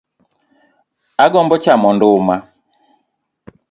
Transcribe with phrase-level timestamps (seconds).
[1.25, 2.35] Agombo chamo nduma